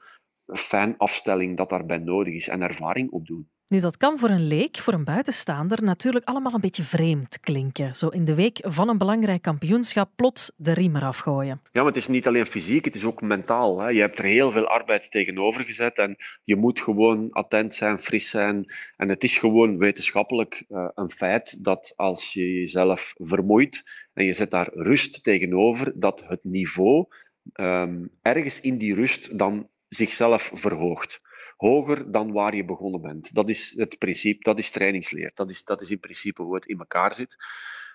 een 0.47 0.57
fijn 0.57 0.97
afstelling 0.97 1.57
dat 1.57 1.69
daarbij 1.71 1.99
nodig 1.99 2.35
is 2.35 2.49
en 2.49 2.63
ervaring 2.63 3.11
opdoen. 3.11 3.49
Nu, 3.71 3.81
dat 3.81 3.97
kan 3.97 4.19
voor 4.19 4.29
een 4.29 4.47
leek, 4.47 4.77
voor 4.77 4.93
een 4.93 5.05
buitenstaander, 5.05 5.83
natuurlijk 5.83 6.25
allemaal 6.25 6.55
een 6.55 6.61
beetje 6.61 6.83
vreemd 6.83 7.41
klinken. 7.41 7.95
Zo 7.95 8.09
in 8.09 8.25
de 8.25 8.35
week 8.35 8.59
van 8.63 8.89
een 8.89 8.99
belangrijk 8.99 9.43
kampioenschap 9.43 10.11
plots 10.17 10.53
de 10.57 10.73
riem 10.73 10.97
eraf 10.97 11.19
gooien. 11.19 11.61
Ja, 11.73 11.83
maar 11.83 11.93
het 11.93 11.97
is 11.97 12.09
niet 12.09 12.27
alleen 12.27 12.47
fysiek, 12.47 12.85
het 12.85 12.95
is 12.95 13.05
ook 13.05 13.23
mentaal. 13.23 13.81
Hè. 13.81 13.89
Je 13.89 14.01
hebt 14.01 14.19
er 14.19 14.25
heel 14.25 14.51
veel 14.51 14.67
arbeid 14.67 15.11
tegenover 15.11 15.65
gezet 15.65 15.99
en 15.99 16.17
je 16.45 16.57
moet 16.57 16.81
gewoon 16.81 17.31
attent 17.31 17.75
zijn, 17.75 17.99
fris 17.99 18.31
zijn. 18.31 18.73
En 18.97 19.09
het 19.09 19.25
is 19.25 19.39
gewoon 19.39 19.79
wetenschappelijk 19.79 20.65
uh, 20.69 20.89
een 20.95 21.11
feit 21.11 21.65
dat 21.65 21.93
als 21.97 22.33
je 22.33 22.55
jezelf 22.55 23.15
vermoeit 23.17 23.83
en 24.13 24.25
je 24.25 24.35
zet 24.35 24.51
daar 24.51 24.69
rust 24.73 25.23
tegenover, 25.25 25.93
dat 25.95 26.23
het 26.27 26.41
niveau 26.43 27.07
um, 27.55 28.11
ergens 28.23 28.61
in 28.61 28.79
die 28.79 28.95
rust 28.95 29.39
dan 29.39 29.69
zichzelf 29.89 30.51
verhoogt 30.55 31.21
hoger 31.61 32.13
dan 32.13 32.33
waar 32.33 32.57
je 32.57 32.65
begonnen 32.65 33.01
bent. 33.01 33.35
Dat 33.35 33.49
is 33.49 33.73
het 33.77 33.99
principe, 33.99 34.43
dat 34.43 34.59
is 34.59 34.71
trainingsleer. 34.71 35.31
Dat 35.35 35.51
is, 35.51 35.65
dat 35.65 35.81
is 35.81 35.91
in 35.91 36.01
principe 36.01 36.43
hoe 36.43 36.55
het 36.55 36.67
in 36.67 36.79
elkaar 36.79 37.15
zit. 37.15 37.37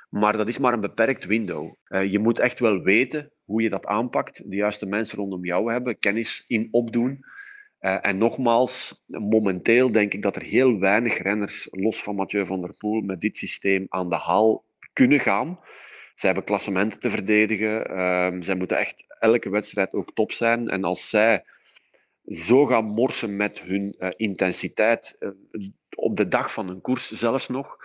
Maar 0.09 0.37
dat 0.37 0.47
is 0.47 0.57
maar 0.57 0.73
een 0.73 0.81
beperkt 0.81 1.25
window. 1.25 1.73
Uh, 1.87 2.11
je 2.11 2.19
moet 2.19 2.39
echt 2.39 2.59
wel 2.59 2.81
weten 2.81 3.31
hoe 3.45 3.61
je 3.61 3.69
dat 3.69 3.85
aanpakt, 3.85 4.49
de 4.49 4.55
juiste 4.55 4.85
mensen 4.85 5.17
rondom 5.17 5.45
jou 5.45 5.71
hebben, 5.71 5.99
kennis 5.99 6.43
in 6.47 6.67
opdoen. 6.71 7.19
Uh, 7.79 7.97
en 8.01 8.17
nogmaals, 8.17 9.03
momenteel 9.05 9.91
denk 9.91 10.13
ik 10.13 10.21
dat 10.21 10.35
er 10.35 10.41
heel 10.41 10.79
weinig 10.79 11.17
renners, 11.17 11.67
los 11.71 12.03
van 12.03 12.15
Mathieu 12.15 12.45
van 12.45 12.61
der 12.61 12.73
Poel, 12.77 13.01
met 13.01 13.21
dit 13.21 13.37
systeem 13.37 13.85
aan 13.89 14.09
de 14.09 14.17
haal 14.17 14.65
kunnen 14.93 15.19
gaan. 15.19 15.59
Zij 16.15 16.29
hebben 16.29 16.43
klassementen 16.43 16.99
te 16.99 17.09
verdedigen. 17.09 17.91
Uh, 17.91 18.41
zij 18.41 18.55
moeten 18.55 18.77
echt 18.77 19.05
elke 19.19 19.49
wedstrijd 19.49 19.93
ook 19.93 20.13
top 20.13 20.31
zijn. 20.31 20.67
En 20.67 20.83
als 20.83 21.09
zij 21.09 21.43
zo 22.25 22.65
gaan 22.65 22.85
morsen 22.85 23.35
met 23.35 23.61
hun 23.61 23.95
uh, 23.99 24.09
intensiteit 24.15 25.15
uh, 25.19 25.29
op 25.95 26.17
de 26.17 26.27
dag 26.27 26.53
van 26.53 26.69
een 26.69 26.81
koers 26.81 27.11
zelfs 27.11 27.47
nog, 27.47 27.77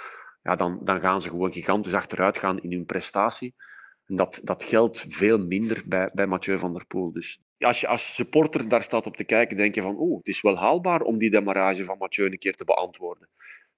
ja, 0.43 0.57
dan, 0.57 0.81
dan 0.83 1.01
gaan 1.01 1.23
ze 1.23 1.29
gewoon 1.29 1.53
gigantisch 1.53 1.95
achteruit 1.95 2.39
gaan 2.39 2.61
in 2.61 2.73
hun 2.73 2.87
prestatie. 2.87 3.55
En 4.07 4.17
dat, 4.17 4.41
dat 4.43 4.63
geldt 4.63 5.07
veel 5.09 5.39
minder 5.39 5.83
bij, 5.87 6.11
bij 6.15 6.27
Mathieu 6.27 6.59
van 6.59 6.73
der 6.73 6.87
Poel. 6.87 7.13
Dus 7.13 7.41
als 7.59 7.81
je 7.81 7.87
als 7.87 8.15
supporter 8.15 8.69
daar 8.69 8.83
staat 8.83 9.07
op 9.07 9.17
te 9.17 9.25
kijken, 9.25 9.57
denk 9.57 9.75
je 9.75 9.83
van, 9.83 9.97
oh, 9.97 10.19
het 10.19 10.29
is 10.29 10.41
wel 10.41 10.59
haalbaar 10.59 11.01
om 11.01 11.19
die 11.19 11.31
demarrage 11.31 11.85
van 11.85 11.99
Mathieu 11.99 12.27
een 12.27 12.39
keer 12.39 12.57
te 12.57 12.65
beantwoorden. 12.65 13.29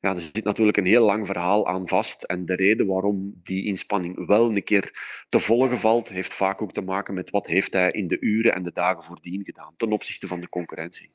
Ja, 0.02 0.14
er 0.14 0.20
zit 0.20 0.44
natuurlijk 0.44 0.76
een 0.76 0.86
heel 0.86 1.04
lang 1.04 1.26
verhaal 1.26 1.66
aan 1.66 1.88
vast. 1.88 2.22
En 2.22 2.46
de 2.46 2.54
reden 2.54 2.86
waarom 2.86 3.40
die 3.42 3.64
inspanning 3.64 4.26
wel 4.26 4.50
een 4.50 4.64
keer 4.64 4.92
te 5.28 5.40
volgen 5.40 5.78
valt, 5.78 6.08
heeft 6.08 6.34
vaak 6.34 6.62
ook 6.62 6.72
te 6.72 6.80
maken 6.80 7.14
met 7.14 7.30
wat 7.30 7.46
heeft 7.46 7.72
hij 7.72 7.90
in 7.90 8.08
de 8.08 8.20
uren 8.20 8.54
en 8.54 8.62
de 8.62 8.72
dagen 8.72 9.02
voordien 9.02 9.44
gedaan 9.44 9.74
ten 9.76 9.92
opzichte 9.92 10.26
van 10.26 10.40
de 10.40 10.48
concurrentie. 10.48 11.10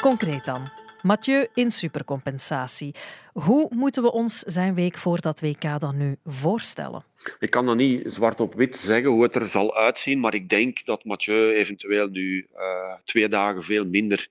Concreet 0.00 0.44
dan. 0.44 0.70
Mathieu 1.02 1.46
in 1.54 1.70
supercompensatie. 1.70 2.94
Hoe 3.32 3.66
moeten 3.74 4.02
we 4.02 4.12
ons 4.12 4.38
zijn 4.38 4.74
week 4.74 4.98
voor 4.98 5.20
dat 5.20 5.40
WK 5.40 5.80
dan 5.80 5.96
nu 5.96 6.16
voorstellen? 6.24 7.04
Ik 7.38 7.50
kan 7.50 7.66
dan 7.66 7.76
niet 7.76 8.12
zwart 8.12 8.40
op 8.40 8.54
wit 8.54 8.76
zeggen 8.76 9.10
hoe 9.10 9.22
het 9.22 9.34
er 9.34 9.46
zal 9.46 9.76
uitzien, 9.76 10.20
maar 10.20 10.34
ik 10.34 10.48
denk 10.48 10.84
dat 10.84 11.04
Mathieu 11.04 11.54
eventueel 11.54 12.08
nu 12.08 12.46
uh, 12.54 12.94
twee 13.04 13.28
dagen 13.28 13.62
veel 13.62 13.86
minder 13.86 14.28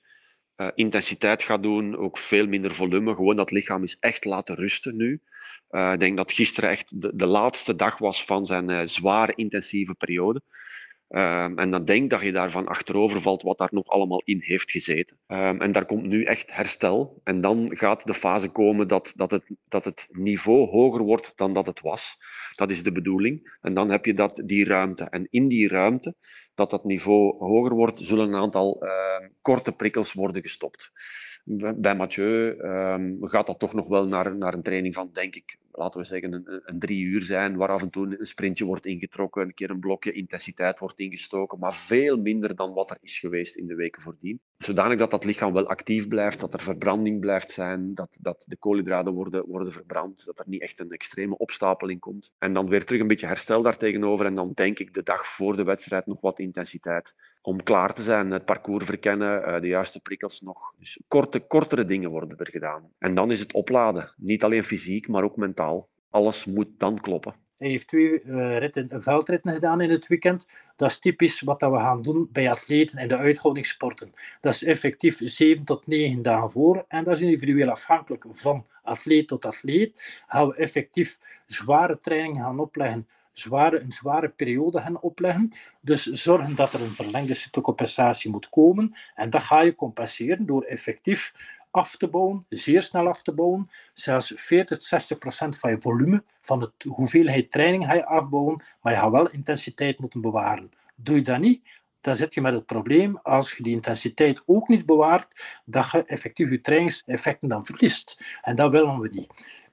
uh, 0.61 0.67
intensiteit 0.75 1.43
gaat 1.43 1.63
doen, 1.63 1.97
ook 1.97 2.17
veel 2.17 2.47
minder 2.47 2.75
volume. 2.75 3.15
Gewoon 3.15 3.35
dat 3.35 3.51
lichaam 3.51 3.83
is 3.83 3.97
echt 3.99 4.25
laten 4.25 4.55
rusten 4.55 4.95
nu. 4.95 5.21
Uh, 5.71 5.91
ik 5.93 5.99
denk 5.99 6.17
dat 6.17 6.31
gisteren 6.31 6.69
echt 6.69 7.01
de, 7.01 7.11
de 7.15 7.25
laatste 7.25 7.75
dag 7.75 7.97
was 7.97 8.25
van 8.25 8.45
zijn 8.45 8.69
uh, 8.69 8.81
zware 8.85 9.33
intensieve 9.35 9.93
periode. 9.93 10.41
Um, 11.11 11.57
en 11.57 11.71
dan 11.71 11.85
denk 11.85 12.09
dat 12.09 12.21
je 12.21 12.31
daarvan 12.31 12.67
achterover 12.67 13.21
valt 13.21 13.41
wat 13.41 13.57
daar 13.57 13.69
nog 13.71 13.87
allemaal 13.87 14.21
in 14.23 14.41
heeft 14.41 14.71
gezeten. 14.71 15.17
Um, 15.27 15.61
en 15.61 15.71
daar 15.71 15.85
komt 15.85 16.05
nu 16.05 16.23
echt 16.23 16.53
herstel. 16.53 17.21
En 17.23 17.41
dan 17.41 17.75
gaat 17.75 18.07
de 18.07 18.13
fase 18.13 18.49
komen 18.49 18.87
dat, 18.87 19.11
dat, 19.15 19.31
het, 19.31 19.43
dat 19.67 19.85
het 19.85 20.07
niveau 20.11 20.67
hoger 20.67 21.03
wordt 21.03 21.31
dan 21.35 21.53
dat 21.53 21.65
het 21.65 21.81
was. 21.81 22.17
Dat 22.55 22.69
is 22.69 22.83
de 22.83 22.91
bedoeling. 22.91 23.57
En 23.61 23.73
dan 23.73 23.89
heb 23.89 24.05
je 24.05 24.13
dat, 24.13 24.41
die 24.45 24.65
ruimte. 24.65 25.03
En 25.03 25.27
in 25.29 25.47
die 25.47 25.67
ruimte, 25.67 26.15
dat 26.55 26.69
dat 26.69 26.83
niveau 26.83 27.37
hoger 27.37 27.73
wordt, 27.73 27.99
zullen 27.99 28.27
een 28.27 28.41
aantal 28.41 28.83
uh, 28.83 29.27
korte 29.41 29.71
prikkels 29.71 30.13
worden 30.13 30.41
gestopt. 30.41 30.91
Bij 31.75 31.95
Mathieu 31.95 32.55
gaat 33.21 33.47
dat 33.47 33.59
toch 33.59 33.73
nog 33.73 33.87
wel 33.87 34.07
naar, 34.07 34.37
naar 34.37 34.53
een 34.53 34.63
training 34.63 34.93
van, 34.93 35.09
denk 35.13 35.35
ik, 35.35 35.57
laten 35.79 35.99
we 35.99 36.05
zeggen, 36.05 36.33
een, 36.33 36.61
een, 36.65 36.79
drie 36.79 37.03
uur 37.03 37.21
zijn, 37.21 37.55
waar 37.55 37.69
af 37.69 37.81
en 37.81 37.89
toe 37.89 38.19
een 38.19 38.27
sprintje 38.27 38.65
wordt 38.65 38.85
ingetrokken, 38.85 39.41
een 39.41 39.53
keer 39.53 39.69
een 39.69 39.79
blokje 39.79 40.11
intensiteit 40.11 40.79
wordt 40.79 40.99
ingestoken, 40.99 41.59
maar 41.59 41.73
veel 41.73 42.17
minder 42.17 42.55
dan 42.55 42.73
wat 42.73 42.89
er 42.89 42.97
is 43.01 43.17
geweest 43.17 43.55
in 43.55 43.67
de 43.67 43.75
weken 43.75 44.01
voordien. 44.01 44.41
Zodanig 44.57 44.97
dat 44.97 45.11
dat 45.11 45.23
lichaam 45.23 45.53
wel 45.53 45.67
actief 45.67 46.07
blijft, 46.07 46.39
dat 46.39 46.53
er 46.53 46.61
verbranding 46.61 47.19
blijft 47.19 47.51
zijn, 47.51 47.93
dat, 47.93 48.17
dat 48.21 48.45
de 48.47 48.57
koolhydraten 48.57 49.13
worden, 49.13 49.45
worden 49.45 49.73
verbrand, 49.73 50.25
dat 50.25 50.39
er 50.39 50.45
niet 50.47 50.61
echt 50.61 50.79
een 50.79 50.91
extreme 50.91 51.37
opstapeling 51.37 51.99
komt. 51.99 52.31
En 52.37 52.53
dan 52.53 52.69
weer 52.69 52.85
terug 52.85 53.01
een 53.01 53.07
beetje 53.07 53.27
herstel 53.27 53.61
daartegenover 53.61 54.25
en 54.25 54.35
dan 54.35 54.51
denk 54.53 54.79
ik 54.79 54.93
de 54.93 55.03
dag 55.03 55.27
voor 55.27 55.55
de 55.55 55.63
wedstrijd 55.63 56.05
nog 56.05 56.21
wat 56.21 56.39
intensiteit 56.39 57.15
om 57.41 57.63
klaar 57.63 57.93
te 57.93 58.03
zijn, 58.03 58.31
het 58.31 58.45
parcours 58.45 58.85
verkennen, 58.85 59.43
eh, 59.43 59.61
de 59.61 59.67
juiste 59.67 59.99
prikkels 59.99 60.41
nog. 60.41 60.73
Dus 60.79 60.99
korte, 61.07 61.39
kortere 61.39 61.85
dingen 61.85 62.09
worden 62.09 62.37
er 62.37 62.49
gedaan. 62.49 62.91
En 62.97 63.15
dan 63.15 63.31
is 63.31 63.39
het 63.39 63.53
opladen, 63.53 64.13
niet 64.17 64.43
alleen 64.43 64.63
fysiek, 64.63 65.07
maar 65.07 65.23
ook 65.23 65.37
mentaal. 65.37 65.89
Alles 66.09 66.45
moet 66.45 66.69
dan 66.77 66.99
kloppen. 66.99 67.33
Hij 67.59 67.69
heeft 67.69 67.87
twee 67.87 68.23
uh, 68.23 68.57
ritten, 68.57 69.01
veldritten 69.01 69.53
gedaan 69.53 69.81
in 69.81 69.89
het 69.89 70.07
weekend. 70.07 70.47
Dat 70.75 70.89
is 70.89 70.99
typisch 70.99 71.41
wat 71.41 71.61
we 71.61 71.79
gaan 71.79 72.01
doen 72.01 72.29
bij 72.31 72.49
atleten 72.49 72.97
en 72.97 73.07
de 73.07 73.17
uithoudingssporten. 73.17 74.13
Dat 74.41 74.53
is 74.53 74.63
effectief 74.63 75.21
7 75.23 75.65
tot 75.65 75.87
9 75.87 76.21
dagen 76.21 76.51
voor. 76.51 76.85
En 76.87 77.03
dat 77.03 77.15
is 77.15 77.21
individueel 77.21 77.69
afhankelijk 77.69 78.25
van 78.29 78.65
atleet 78.83 79.27
tot 79.27 79.45
atleet. 79.45 80.23
Gaan 80.27 80.47
we 80.47 80.55
effectief 80.55 81.19
zware 81.45 81.99
training 81.99 82.37
gaan 82.37 82.59
opleggen 82.59 83.07
zware, 83.39 83.79
een 83.79 83.91
zware 83.91 84.29
periode 84.29 84.81
gaan 84.81 85.01
opleggen. 85.01 85.53
Dus 85.81 86.03
zorgen 86.03 86.55
dat 86.55 86.73
er 86.73 86.81
een 86.81 86.91
verlengde 86.91 87.33
cytocompensatie 87.33 88.31
moet 88.31 88.49
komen. 88.49 88.95
En 89.15 89.29
dat 89.29 89.43
ga 89.43 89.61
je 89.61 89.75
compenseren 89.75 90.45
door 90.45 90.63
effectief 90.63 91.33
af 91.71 91.95
te 91.95 92.07
bouwen, 92.07 92.45
zeer 92.49 92.81
snel 92.81 93.07
af 93.07 93.21
te 93.21 93.33
bouwen. 93.33 93.69
Zelfs 93.93 94.33
40, 94.35 94.83
60 94.83 95.17
procent 95.17 95.57
van 95.57 95.71
je 95.71 95.81
volume, 95.81 96.23
van 96.41 96.59
de 96.59 96.89
hoeveelheid 96.89 97.51
training 97.51 97.85
ga 97.85 97.93
je 97.93 98.05
afbouwen, 98.05 98.63
maar 98.81 98.93
je 98.93 98.99
gaat 98.99 99.11
wel 99.11 99.29
intensiteit 99.29 99.99
moeten 99.99 100.21
bewaren. 100.21 100.71
Doe 100.95 101.15
je 101.15 101.21
dat 101.21 101.39
niet, 101.39 101.61
dan 102.01 102.15
zit 102.15 102.33
je 102.33 102.41
met 102.41 102.53
het 102.53 102.65
probleem, 102.65 103.17
als 103.17 103.53
je 103.53 103.63
die 103.63 103.73
intensiteit 103.73 104.43
ook 104.45 104.67
niet 104.67 104.85
bewaart, 104.85 105.61
dat 105.65 105.91
je 105.91 106.03
effectief 106.05 106.49
je 106.49 106.61
trainingseffecten 106.61 107.49
dan 107.49 107.65
verliest. 107.65 108.39
En 108.41 108.55
dat 108.55 108.71
willen 108.71 108.99
we 108.99 109.09
niet. 109.11 109.27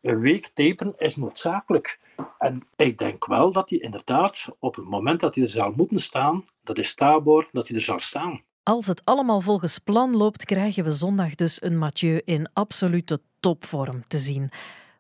Een 0.07 0.21
week 0.21 0.49
taperen 0.49 0.95
is 0.97 1.17
noodzakelijk. 1.17 1.99
En 2.39 2.67
ik 2.77 2.99
denk 2.99 3.27
wel 3.27 3.53
dat 3.53 3.71
hij 3.71 3.79
inderdaad, 3.79 4.47
op 4.59 4.75
het 4.77 4.85
moment 4.85 5.21
dat 5.21 5.35
hij 5.35 5.45
er 5.45 5.51
zal 5.51 5.73
moeten 5.77 5.99
staan, 5.99 6.43
dat 6.63 6.79
is 6.79 6.95
Tabor, 6.95 7.49
dat 7.53 7.69
hij 7.69 7.77
er 7.77 7.83
zal 7.83 8.01
staan. 8.01 8.43
Als 8.63 8.87
het 8.87 9.05
allemaal 9.05 9.41
volgens 9.41 9.79
plan 9.79 10.17
loopt, 10.17 10.45
krijgen 10.45 10.85
we 10.85 10.93
zondag 10.93 11.35
dus 11.35 11.63
een 11.63 11.79
Mathieu 11.79 12.21
in 12.25 12.49
absolute 12.53 13.21
topvorm 13.41 14.05
te 14.09 14.19
zien. 14.19 14.51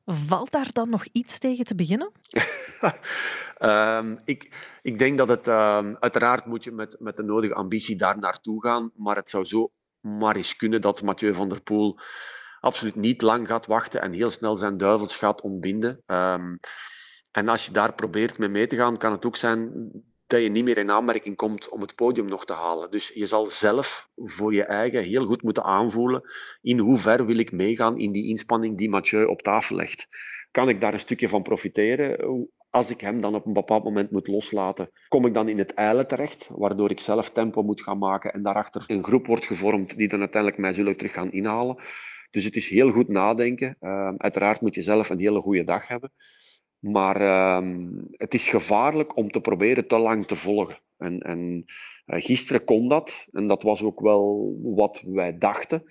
Valt 0.06 0.50
daar 0.50 0.72
dan 0.72 0.90
nog 0.90 1.04
iets 1.12 1.38
tegen 1.38 1.64
te 1.64 1.74
beginnen? 1.74 2.12
um, 3.58 4.20
ik, 4.24 4.68
ik 4.82 4.98
denk 4.98 5.18
dat 5.18 5.28
het 5.28 5.46
um, 5.46 5.96
uiteraard 5.98 6.46
moet 6.46 6.64
je 6.64 6.72
met, 6.72 6.96
met 6.98 7.16
de 7.16 7.22
nodige 7.22 7.54
ambitie 7.54 7.96
daar 7.96 8.18
naartoe 8.18 8.62
gaan, 8.62 8.90
maar 8.96 9.16
het 9.16 9.30
zou 9.30 9.44
zo 9.44 9.70
maar 10.00 10.36
eens 10.36 10.56
kunnen 10.56 10.80
dat 10.80 11.02
Mathieu 11.02 11.34
van 11.34 11.48
der 11.48 11.60
Poel 11.60 11.98
absoluut 12.66 12.96
niet 12.96 13.22
lang 13.22 13.46
gaat 13.46 13.66
wachten 13.66 14.00
en 14.00 14.12
heel 14.12 14.30
snel 14.30 14.56
zijn 14.56 14.76
duivels 14.76 15.16
gaat 15.16 15.40
ontbinden. 15.40 16.02
Um, 16.06 16.56
en 17.32 17.48
als 17.48 17.66
je 17.66 17.72
daar 17.72 17.94
probeert 17.94 18.38
mee 18.38 18.48
mee 18.48 18.66
te 18.66 18.76
gaan, 18.76 18.96
kan 18.96 19.12
het 19.12 19.26
ook 19.26 19.36
zijn 19.36 19.90
dat 20.26 20.42
je 20.42 20.48
niet 20.48 20.64
meer 20.64 20.78
in 20.78 20.90
aanmerking 20.90 21.36
komt 21.36 21.68
om 21.68 21.80
het 21.80 21.94
podium 21.94 22.28
nog 22.28 22.44
te 22.44 22.52
halen. 22.52 22.90
Dus 22.90 23.08
je 23.08 23.26
zal 23.26 23.46
zelf 23.46 24.08
voor 24.14 24.54
je 24.54 24.64
eigen 24.64 25.02
heel 25.02 25.26
goed 25.26 25.42
moeten 25.42 25.62
aanvoelen 25.62 26.22
in 26.60 26.78
hoever 26.78 27.26
wil 27.26 27.38
ik 27.38 27.52
meegaan 27.52 27.98
in 27.98 28.12
die 28.12 28.28
inspanning 28.28 28.78
die 28.78 28.88
Mathieu 28.88 29.24
op 29.24 29.42
tafel 29.42 29.76
legt. 29.76 30.08
Kan 30.50 30.68
ik 30.68 30.80
daar 30.80 30.92
een 30.92 31.00
stukje 31.00 31.28
van 31.28 31.42
profiteren? 31.42 32.48
Als 32.70 32.90
ik 32.90 33.00
hem 33.00 33.20
dan 33.20 33.34
op 33.34 33.46
een 33.46 33.52
bepaald 33.52 33.84
moment 33.84 34.10
moet 34.10 34.26
loslaten, 34.26 34.90
kom 35.08 35.26
ik 35.26 35.34
dan 35.34 35.48
in 35.48 35.58
het 35.58 35.74
eilen 35.74 36.06
terecht, 36.06 36.48
waardoor 36.52 36.90
ik 36.90 37.00
zelf 37.00 37.30
tempo 37.30 37.62
moet 37.62 37.82
gaan 37.82 37.98
maken 37.98 38.32
en 38.32 38.42
daarachter 38.42 38.84
een 38.86 39.04
groep 39.04 39.26
wordt 39.26 39.46
gevormd 39.46 39.96
die 39.96 40.08
dan 40.08 40.20
uiteindelijk 40.20 40.60
mij 40.60 40.72
zullen 40.72 40.96
terug 40.96 41.12
gaan 41.12 41.32
inhalen. 41.32 41.76
Dus 42.30 42.44
het 42.44 42.56
is 42.56 42.68
heel 42.68 42.90
goed 42.92 43.08
nadenken. 43.08 43.76
Uh, 43.80 44.12
uiteraard 44.16 44.60
moet 44.60 44.74
je 44.74 44.82
zelf 44.82 45.10
een 45.10 45.18
hele 45.18 45.40
goede 45.40 45.64
dag 45.64 45.88
hebben. 45.88 46.12
Maar 46.78 47.20
uh, 47.20 47.88
het 48.10 48.34
is 48.34 48.48
gevaarlijk 48.48 49.16
om 49.16 49.30
te 49.30 49.40
proberen 49.40 49.86
te 49.86 49.98
lang 49.98 50.26
te 50.26 50.36
volgen. 50.36 50.80
En, 50.96 51.20
en 51.20 51.64
uh, 52.06 52.20
gisteren 52.20 52.64
kon 52.64 52.88
dat, 52.88 53.26
en 53.32 53.46
dat 53.46 53.62
was 53.62 53.82
ook 53.82 54.00
wel 54.00 54.56
wat 54.62 55.02
wij 55.06 55.38
dachten, 55.38 55.84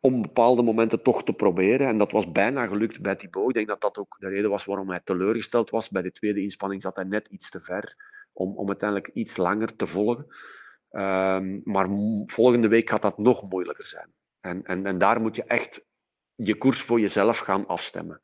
om 0.00 0.22
bepaalde 0.22 0.62
momenten 0.62 1.02
toch 1.02 1.24
te 1.24 1.32
proberen. 1.32 1.86
En 1.86 1.98
dat 1.98 2.12
was 2.12 2.32
bijna 2.32 2.66
gelukt 2.66 3.00
bij 3.00 3.16
Thibaut. 3.16 3.48
Ik 3.48 3.54
denk 3.54 3.68
dat 3.68 3.80
dat 3.80 3.98
ook 3.98 4.16
de 4.18 4.28
reden 4.28 4.50
was 4.50 4.64
waarom 4.64 4.90
hij 4.90 5.00
teleurgesteld 5.04 5.70
was. 5.70 5.88
Bij 5.88 6.02
de 6.02 6.12
tweede 6.12 6.42
inspanning 6.42 6.82
zat 6.82 6.96
hij 6.96 7.04
net 7.04 7.28
iets 7.28 7.50
te 7.50 7.60
ver 7.60 7.96
om, 8.32 8.56
om 8.56 8.68
uiteindelijk 8.68 9.10
iets 9.14 9.36
langer 9.36 9.76
te 9.76 9.86
volgen. 9.86 10.26
Uh, 10.90 11.40
maar 11.64 11.88
volgende 12.24 12.68
week 12.68 12.90
gaat 12.90 13.02
dat 13.02 13.18
nog 13.18 13.50
moeilijker 13.50 13.84
zijn. 13.84 14.12
En, 14.40 14.64
en, 14.64 14.98
daar 14.98 15.20
moet 15.20 15.36
je 15.36 15.44
echt 15.44 15.86
je 16.34 16.58
koers 16.58 16.82
voor 16.82 17.00
jezelf 17.00 17.38
gaan 17.38 17.66
afstemmen. 17.66 18.20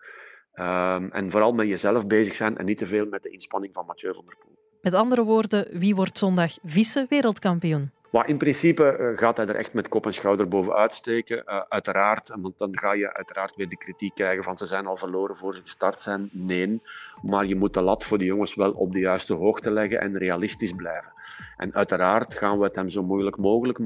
Um, 0.52 1.12
en 1.12 1.30
vooral 1.30 1.52
met 1.52 1.68
jezelf 1.68 2.06
bezig 2.06 2.34
zijn 2.34 2.56
en 2.56 2.64
niet 2.64 2.78
te 2.78 2.86
veel 2.86 3.06
met 3.06 3.22
de 3.22 3.30
inspanning 3.30 3.74
van 3.74 3.86
Mathieu 3.86 4.14
van 4.14 4.24
der 4.24 4.36
Poel. 4.36 4.58
Met 4.80 4.94
andere 4.94 5.24
woorden, 5.24 5.78
wie 5.78 5.94
wordt 5.94 6.18
zondag 6.18 6.58
vice-wereldkampioen? 6.64 7.90
Maar 8.16 8.28
in 8.28 8.36
principe 8.36 8.96
uh, 8.98 9.18
gaat 9.18 9.36
hij 9.36 9.46
er 9.46 9.56
echt 9.56 9.72
met 9.72 9.88
kop 9.88 10.06
en 10.06 10.14
schouder 10.14 10.48
bovenuit 10.48 10.92
steken. 10.92 11.42
Uh, 11.46 11.60
uiteraard, 11.68 12.32
want 12.40 12.58
dan 12.58 12.78
ga 12.78 12.92
je 12.92 13.14
uiteraard 13.14 13.56
weer 13.56 13.68
de 13.68 13.76
kritiek 13.76 14.14
krijgen 14.14 14.44
van 14.44 14.56
ze 14.56 14.66
zijn 14.66 14.86
al 14.86 14.96
verloren 14.96 15.36
voor 15.36 15.54
ze 15.54 15.60
gestart 15.62 16.00
zijn. 16.00 16.28
Nee, 16.32 16.80
maar 17.22 17.46
je 17.46 17.56
moet 17.56 17.74
de 17.74 17.80
lat 17.80 18.04
voor 18.04 18.18
de 18.18 18.24
jongens 18.24 18.54
wel 18.54 18.72
op 18.72 18.92
de 18.92 18.98
juiste 18.98 19.34
hoogte 19.34 19.70
leggen 19.70 20.00
en 20.00 20.18
realistisch 20.18 20.72
blijven. 20.72 21.12
En 21.56 21.74
uiteraard 21.74 22.34
gaan 22.34 22.58
we 22.58 22.64
het 22.64 22.76
hem 22.76 22.88
zo 22.88 23.02
moeilijk 23.02 23.36
mogelijk 23.36 23.78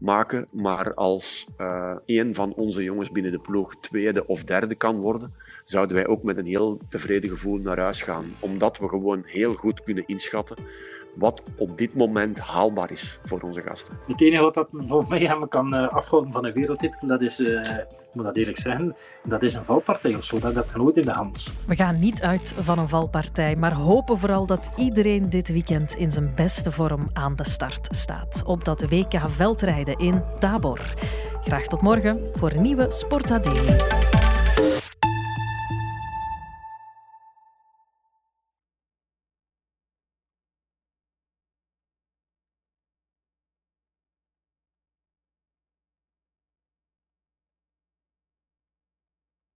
maken. 0.00 0.48
maar 0.52 0.94
als 0.94 1.46
uh, 1.58 1.96
een 2.06 2.34
van 2.34 2.54
onze 2.54 2.82
jongens 2.82 3.10
binnen 3.10 3.32
de 3.32 3.40
ploeg 3.40 3.76
tweede 3.80 4.26
of 4.26 4.44
derde 4.44 4.74
kan 4.74 4.96
worden, 4.96 5.34
zouden 5.64 5.96
wij 5.96 6.06
ook 6.06 6.22
met 6.22 6.38
een 6.38 6.46
heel 6.46 6.80
tevreden 6.88 7.30
gevoel 7.30 7.58
naar 7.58 7.78
huis 7.78 8.02
gaan. 8.02 8.34
Omdat 8.40 8.78
we 8.78 8.88
gewoon 8.88 9.22
heel 9.24 9.54
goed 9.54 9.82
kunnen 9.82 10.06
inschatten 10.06 10.56
wat 11.14 11.42
op 11.56 11.78
dit 11.78 11.94
moment 11.94 12.38
haalbaar 12.38 12.90
is 12.90 13.18
voor 13.24 13.40
onze 13.40 13.62
gasten. 13.62 13.94
Het 14.06 14.20
enige 14.20 14.42
wat 14.42 14.54
dat 14.54 14.68
voor 14.70 15.04
mij 15.08 15.18
hem 15.18 15.48
kan 15.48 15.74
uh, 15.74 15.88
afhouden 15.88 16.32
van 16.32 16.44
een 16.44 16.52
wereldtitel, 16.52 17.08
dat 17.08 17.20
is, 17.20 17.40
uh, 17.40 17.60
ik 17.60 17.86
moet 18.12 18.24
dat 18.24 18.36
eerlijk 18.36 18.58
zeggen, 18.58 18.96
dat 19.24 19.42
is 19.42 19.54
een 19.54 19.64
valpartij 19.64 20.14
of 20.14 20.24
zo. 20.24 20.38
Dat 20.38 20.54
heb 20.54 20.70
je 20.72 20.78
nooit 20.78 20.96
in 20.96 21.02
de 21.02 21.12
hand. 21.12 21.52
We 21.66 21.74
gaan 21.74 21.98
niet 21.98 22.22
uit 22.22 22.54
van 22.60 22.78
een 22.78 22.88
valpartij, 22.88 23.56
maar 23.56 23.72
hopen 23.72 24.18
vooral 24.18 24.46
dat 24.46 24.70
iedereen 24.76 25.30
dit 25.30 25.48
weekend 25.48 25.94
in 25.94 26.10
zijn 26.10 26.32
beste 26.34 26.72
vorm 26.72 27.10
aan 27.12 27.36
de 27.36 27.48
start 27.48 27.88
staat. 27.90 28.42
Op 28.46 28.64
dat 28.64 28.82
WK 28.82 29.20
veldrijden 29.28 29.98
in 29.98 30.22
Tabor. 30.38 30.80
Graag 31.42 31.66
tot 31.66 31.80
morgen 31.80 32.30
voor 32.34 32.50
een 32.50 32.62
nieuwe 32.62 32.90
Sporta 32.90 33.38
Daily. 33.38 34.19